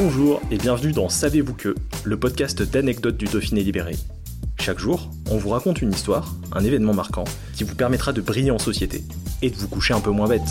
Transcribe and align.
Bonjour 0.00 0.40
et 0.52 0.58
bienvenue 0.58 0.92
dans 0.92 1.08
Savez-vous 1.08 1.54
que, 1.54 1.74
le 2.04 2.16
podcast 2.16 2.62
d'anecdotes 2.62 3.16
du 3.16 3.24
Dauphiné 3.24 3.64
libéré. 3.64 3.96
Chaque 4.60 4.78
jour, 4.78 5.10
on 5.28 5.38
vous 5.38 5.48
raconte 5.48 5.82
une 5.82 5.90
histoire, 5.90 6.36
un 6.52 6.62
événement 6.62 6.94
marquant, 6.94 7.24
qui 7.56 7.64
vous 7.64 7.74
permettra 7.74 8.12
de 8.12 8.20
briller 8.20 8.52
en 8.52 8.60
société 8.60 9.02
et 9.42 9.50
de 9.50 9.56
vous 9.56 9.66
coucher 9.66 9.94
un 9.94 10.00
peu 10.00 10.12
moins 10.12 10.28
bête. 10.28 10.46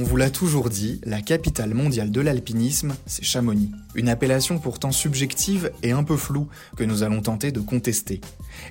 On 0.00 0.04
vous 0.04 0.16
l'a 0.16 0.30
toujours 0.30 0.70
dit, 0.70 1.00
la 1.02 1.20
capitale 1.20 1.74
mondiale 1.74 2.12
de 2.12 2.20
l'alpinisme, 2.20 2.94
c'est 3.06 3.24
Chamonix. 3.24 3.72
Une 3.96 4.08
appellation 4.08 4.60
pourtant 4.60 4.92
subjective 4.92 5.72
et 5.82 5.90
un 5.90 6.04
peu 6.04 6.16
floue 6.16 6.46
que 6.76 6.84
nous 6.84 7.02
allons 7.02 7.20
tenter 7.20 7.50
de 7.50 7.58
contester. 7.58 8.20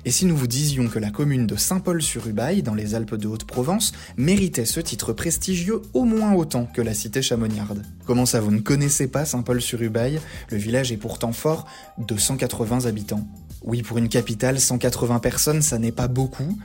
Et 0.06 0.10
si 0.10 0.24
nous 0.24 0.34
vous 0.34 0.46
disions 0.46 0.88
que 0.88 0.98
la 0.98 1.10
commune 1.10 1.46
de 1.46 1.54
Saint-Paul-sur-Ubaye, 1.54 2.62
dans 2.62 2.72
les 2.72 2.94
Alpes 2.94 3.16
de 3.16 3.28
Haute-Provence, 3.28 3.92
méritait 4.16 4.64
ce 4.64 4.80
titre 4.80 5.12
prestigieux 5.12 5.82
au 5.92 6.04
moins 6.04 6.32
autant 6.32 6.64
que 6.64 6.80
la 6.80 6.94
cité 6.94 7.20
chamoniarde? 7.20 7.84
Comment 8.06 8.24
ça, 8.24 8.40
vous 8.40 8.50
ne 8.50 8.60
connaissez 8.60 9.06
pas 9.06 9.26
Saint-Paul-sur-Ubaye 9.26 10.20
Le 10.50 10.56
village 10.56 10.92
est 10.92 10.96
pourtant 10.96 11.32
fort 11.32 11.66
de 11.98 12.16
180 12.16 12.86
habitants. 12.86 13.28
Oui, 13.60 13.82
pour 13.82 13.98
une 13.98 14.08
capitale, 14.08 14.58
180 14.58 15.18
personnes, 15.18 15.60
ça 15.60 15.78
n'est 15.78 15.92
pas 15.92 16.08
beaucoup, 16.08 16.58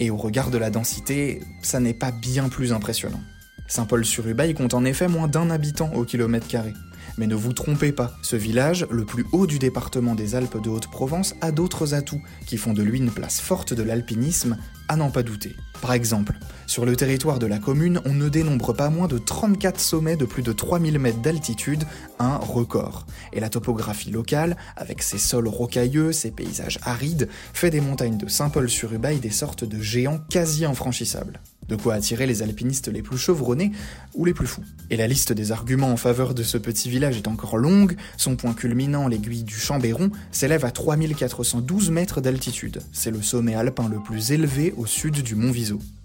et 0.00 0.10
au 0.10 0.16
regard 0.16 0.50
de 0.50 0.58
la 0.58 0.70
densité, 0.70 1.40
ça 1.62 1.78
n'est 1.78 1.94
pas 1.94 2.10
bien 2.10 2.48
plus 2.48 2.72
impressionnant. 2.72 3.20
Saint-Paul-sur-Ubaye 3.68 4.54
compte 4.54 4.74
en 4.74 4.84
effet 4.84 5.06
moins 5.08 5.28
d'un 5.28 5.50
habitant 5.50 5.92
au 5.94 6.04
kilomètre 6.04 6.48
carré. 6.48 6.74
Mais 7.18 7.26
ne 7.26 7.34
vous 7.34 7.52
trompez 7.52 7.92
pas, 7.92 8.16
ce 8.22 8.36
village, 8.36 8.86
le 8.90 9.04
plus 9.04 9.24
haut 9.32 9.46
du 9.46 9.58
département 9.58 10.14
des 10.14 10.34
Alpes 10.34 10.62
de 10.62 10.70
Haute-Provence, 10.70 11.34
a 11.40 11.52
d'autres 11.52 11.94
atouts 11.94 12.22
qui 12.46 12.56
font 12.56 12.72
de 12.72 12.82
lui 12.82 12.98
une 12.98 13.10
place 13.10 13.40
forte 13.40 13.74
de 13.74 13.82
l'alpinisme, 13.82 14.56
à 14.88 14.96
n'en 14.96 15.10
pas 15.10 15.22
douter. 15.22 15.54
Par 15.80 15.92
exemple, 15.92 16.34
sur 16.68 16.84
le 16.84 16.96
territoire 16.96 17.38
de 17.38 17.46
la 17.46 17.58
commune, 17.58 18.00
on 18.04 18.12
ne 18.12 18.28
dénombre 18.28 18.74
pas 18.74 18.90
moins 18.90 19.08
de 19.08 19.16
34 19.16 19.80
sommets 19.80 20.16
de 20.16 20.26
plus 20.26 20.42
de 20.42 20.52
3000 20.52 20.98
mètres 20.98 21.22
d'altitude, 21.22 21.84
un 22.18 22.36
record. 22.36 23.06
Et 23.32 23.40
la 23.40 23.48
topographie 23.48 24.10
locale, 24.10 24.56
avec 24.76 25.02
ses 25.02 25.16
sols 25.16 25.48
rocailleux, 25.48 26.12
ses 26.12 26.30
paysages 26.30 26.78
arides, 26.82 27.28
fait 27.54 27.70
des 27.70 27.80
montagnes 27.80 28.18
de 28.18 28.28
Saint-Paul-sur-Ubaye 28.28 29.18
des 29.18 29.30
sortes 29.30 29.64
de 29.64 29.80
géants 29.80 30.20
quasi 30.28 30.66
infranchissables. 30.66 31.40
De 31.68 31.76
quoi 31.76 31.94
attirer 31.94 32.26
les 32.26 32.42
alpinistes 32.42 32.88
les 32.88 33.02
plus 33.02 33.18
chevronnés 33.18 33.72
ou 34.14 34.24
les 34.24 34.32
plus 34.32 34.46
fous. 34.46 34.64
Et 34.88 34.96
la 34.96 35.06
liste 35.06 35.34
des 35.34 35.52
arguments 35.52 35.92
en 35.92 35.98
faveur 35.98 36.32
de 36.32 36.42
ce 36.42 36.56
petit 36.56 36.88
village 36.88 37.18
est 37.18 37.28
encore 37.28 37.58
longue, 37.58 37.94
son 38.16 38.36
point 38.36 38.54
culminant, 38.54 39.06
l'aiguille 39.06 39.42
du 39.42 39.54
Chambéron, 39.54 40.10
s'élève 40.32 40.64
à 40.64 40.70
3412 40.70 41.90
mètres 41.90 42.22
d'altitude. 42.22 42.80
C'est 42.90 43.10
le 43.10 43.20
sommet 43.20 43.54
alpin 43.54 43.86
le 43.88 44.00
plus 44.00 44.32
élevé 44.32 44.72
au 44.78 44.86
sud 44.86 45.22
du 45.22 45.34
mont 45.34 45.50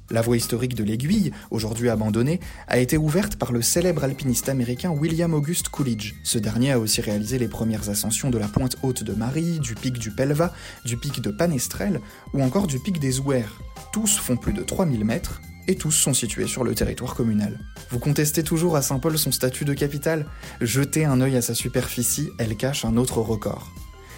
La 0.09 0.21
voie 0.21 0.37
historique 0.37 0.75
de 0.75 0.83
l'aiguille, 0.83 1.31
aujourd'hui 1.49 1.89
abandonnée, 1.89 2.39
a 2.67 2.77
été 2.77 2.97
ouverte 2.97 3.37
par 3.37 3.51
le 3.51 3.61
célèbre 3.61 4.03
alpiniste 4.03 4.49
américain 4.49 4.91
William 4.91 5.33
August 5.33 5.69
Coolidge. 5.69 6.13
Ce 6.23 6.37
dernier 6.37 6.71
a 6.71 6.79
aussi 6.79 7.01
réalisé 7.01 7.39
les 7.39 7.47
premières 7.47 7.89
ascensions 7.89 8.29
de 8.29 8.37
la 8.37 8.47
pointe 8.47 8.75
haute 8.83 9.03
de 9.03 9.13
Marie, 9.13 9.59
du 9.59 9.75
pic 9.75 9.97
du 9.97 10.11
Pelva, 10.11 10.53
du 10.85 10.97
pic 10.97 11.21
de 11.21 11.31
Panestrel 11.31 11.99
ou 12.33 12.43
encore 12.43 12.67
du 12.67 12.79
pic 12.79 12.99
des 12.99 13.19
Ouers. 13.19 13.59
Tous 13.91 14.17
font 14.17 14.37
plus 14.37 14.53
de 14.53 14.61
3000 14.61 15.05
mètres 15.05 15.41
et 15.67 15.75
tous 15.75 15.91
sont 15.91 16.13
situés 16.13 16.47
sur 16.47 16.63
le 16.63 16.75
territoire 16.75 17.15
communal. 17.15 17.59
Vous 17.89 17.99
contestez 17.99 18.43
toujours 18.43 18.75
à 18.75 18.81
Saint-Paul 18.81 19.17
son 19.17 19.31
statut 19.31 19.65
de 19.65 19.73
capitale? 19.73 20.25
Jetez 20.61 21.05
un 21.05 21.21
œil 21.21 21.37
à 21.37 21.41
sa 21.41 21.55
superficie, 21.55 22.29
elle 22.37 22.57
cache 22.57 22.85
un 22.85 22.97
autre 22.97 23.19
record. 23.19 23.71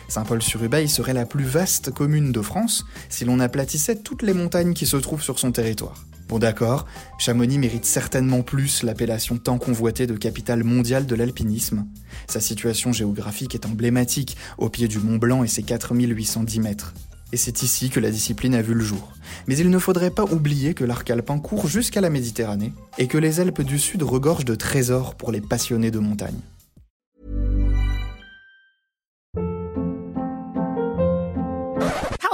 Saint-Paul-sur-Ubaye 0.08 0.88
serait 0.88 1.14
la 1.14 1.26
plus 1.26 1.44
vaste 1.44 1.92
commune 1.92 2.32
de 2.32 2.42
France 2.42 2.86
si 3.10 3.26
l'on 3.26 3.40
aplatissait 3.40 3.98
toutes 3.98 4.22
les 4.22 4.34
montagnes 4.34 4.74
qui 4.74 4.86
se 4.86 4.98
trouvent 4.98 5.22
sur 5.22 5.40
son 5.40 5.52
territoire. 5.52 6.06
Bon 6.28 6.40
d'accord, 6.40 6.88
Chamonix 7.20 7.60
mérite 7.60 7.86
certainement 7.86 8.42
plus 8.42 8.82
l'appellation 8.82 9.38
tant 9.38 9.60
convoitée 9.60 10.08
de 10.08 10.16
capitale 10.16 10.64
mondiale 10.64 11.06
de 11.06 11.14
l'alpinisme. 11.14 11.86
Sa 12.28 12.40
situation 12.40 12.92
géographique 12.92 13.54
est 13.54 13.68
emblématique, 13.68 14.36
au 14.58 14.70
pied 14.70 14.88
du 14.88 14.98
Mont 14.98 15.18
Blanc 15.18 15.44
et 15.44 15.48
ses 15.48 15.62
4810 15.62 16.60
mètres. 16.62 16.94
Et 17.32 17.38
c'est 17.38 17.62
ici 17.62 17.90
que 17.90 18.00
la 18.00 18.10
discipline 18.10 18.56
a 18.56 18.62
vu 18.64 18.74
le 18.74 18.84
jour. 18.84 19.12
Mais 19.48 19.58
il 19.58 19.70
ne 19.70 19.78
faudrait 19.78 20.10
pas 20.10 20.24
oublier 20.24 20.74
que 20.74 20.84
l'arc 20.84 21.10
alpin 21.12 21.38
court 21.38 21.68
jusqu'à 21.68 22.02
la 22.02 22.10
Méditerranée 22.10 22.74
et 22.98 23.08
que 23.08 23.18
les 23.18 23.40
Alpes 23.40 23.62
du 23.62 23.78
Sud 23.78 24.02
regorgent 24.02 24.46
de 24.46 24.56
trésors 24.56 25.16
pour 25.16 25.32
les 25.32 25.42
passionnés 25.42 25.92
de 25.92 26.00
montagne. 26.00 26.40